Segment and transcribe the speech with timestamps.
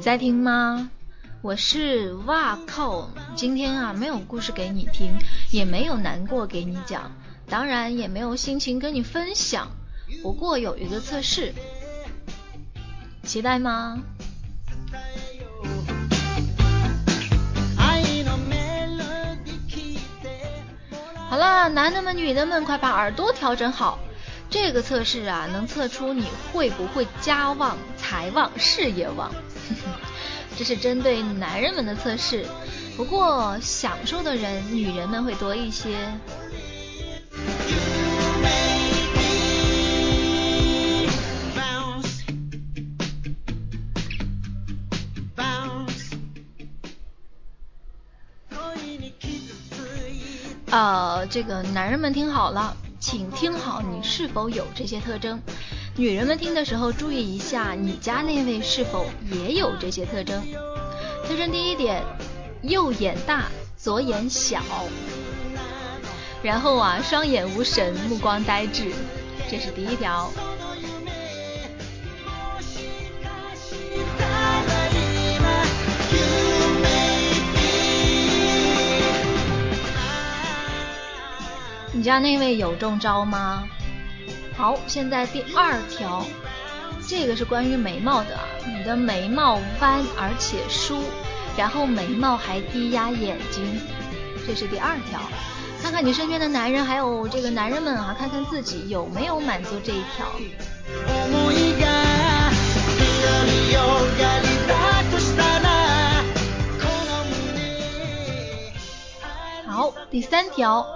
[0.00, 0.88] 你在听吗？
[1.42, 5.12] 我是哇靠，今天啊没有故事给你听，
[5.50, 7.12] 也没有难过给你讲，
[7.50, 9.68] 当然也没有心情跟你分享。
[10.22, 11.52] 不过有一个测试，
[13.24, 13.98] 期待吗？
[21.28, 23.98] 好啦，男的们、女的们，快把耳朵调整好。
[24.48, 29.30] 这个测试啊，能测出你会不会家旺、财旺、事业旺。
[30.56, 32.44] 这是针对男人们的测试，
[32.96, 35.96] 不过享受的人，女人们会多一些。
[50.72, 55.42] 呃，这个男人们听好了，请听好，你是否有这些特征？
[55.96, 60.42] 女人们听的时候注意一下，你家那位是否也有这些特征？
[61.26, 62.02] 特征第一点，
[62.62, 64.62] 右眼大，左眼小，
[66.42, 68.92] 然后啊，双眼无神，目光呆滞，
[69.50, 70.30] 这是第一条。
[81.92, 83.64] 你家那位有中招吗？
[84.60, 86.22] 好，现在第二条，
[87.08, 88.38] 这个是关于眉毛的。
[88.66, 91.02] 你的眉毛弯而且疏，
[91.56, 93.80] 然后眉毛还低压眼睛，
[94.46, 95.18] 这是第二条。
[95.82, 100.26] 看看你身边的男人，还有这个男人们啊，看看自己有没有满足这一条。
[109.66, 110.86] 好，第三条。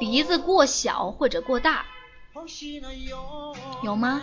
[0.00, 1.86] 鼻子过小或者过大，
[3.84, 4.20] 有吗？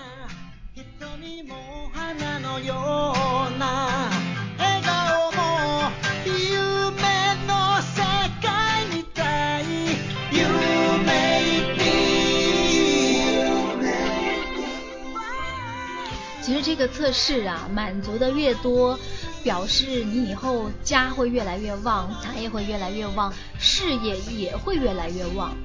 [16.43, 18.99] 其实这个测试啊，满足的越多。
[19.43, 25.55] 表示你以后家会越来越旺，财也会越来越旺，事业也会越来越旺。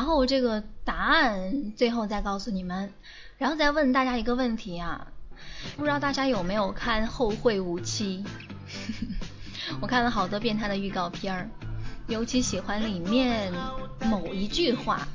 [0.00, 2.90] 然后这个答案最后再告诉你们，
[3.36, 5.08] 然后再问大家一个问题啊。
[5.76, 8.24] 不知道大家有没有看《后会无期》？
[9.78, 11.50] 我看了好多遍他的预告片儿，
[12.08, 13.52] 尤其喜欢里面
[14.06, 15.06] 某一句话。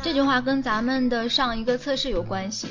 [0.00, 2.68] 这句话跟咱们的上一个测试有关系。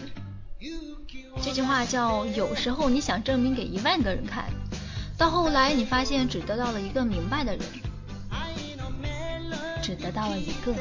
[1.43, 4.45] 这句话叫：有时候你想证明给一万个人看，
[5.17, 7.61] 到后来你发现只得到了一个明白的人。
[9.81, 10.73] 只得到了一个。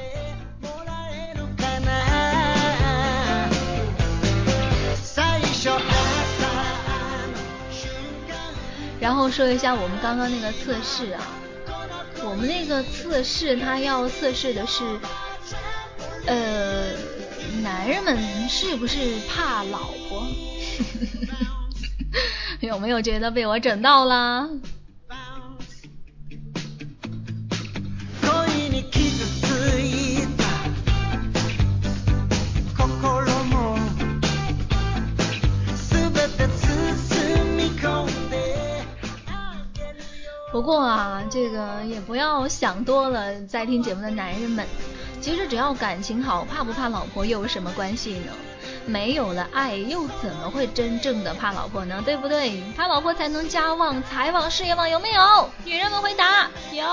[8.98, 11.22] 然后说一下我们刚刚那个测试啊，
[12.24, 14.82] 我们那个测试它要测试的是，
[16.26, 16.88] 呃，
[17.62, 20.26] 男人们是不是怕老婆？
[22.60, 24.48] 有没有觉得被我整到了？
[40.52, 44.66] 不过啊，这个也不要想多了，在听节目的男人们，
[45.20, 48.32] 其实只要感情好，怕不怕老婆又有什么关系呢？
[48.86, 52.00] 没有了爱，又怎么会真正的怕老婆呢？
[52.04, 52.62] 对不对？
[52.76, 55.50] 怕老婆才能家旺、财旺、事业旺，有没有？
[55.64, 56.84] 女人们回答有。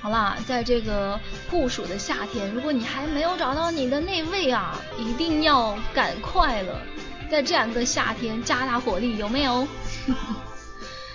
[0.00, 1.18] 好啦，在这个
[1.48, 6.80] 酷暑的夏天，如果你还没有找到你的那位啊，一定要赶快了。
[7.30, 9.66] 在这样一个夏天，加大火力，有没有？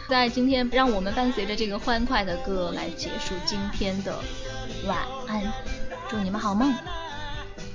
[0.09, 4.17] 在今天，让我们伴随着这个欢快的歌来结束今天的
[4.87, 4.97] 晚
[5.27, 5.53] 安，
[6.09, 6.73] 祝你们好梦。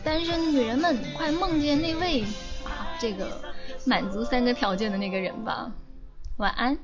[0.03, 2.23] 单身女人们，快梦见那位
[2.65, 3.41] 啊，这个
[3.85, 5.71] 满足三个条件的那个人吧。
[6.39, 6.77] 晚安。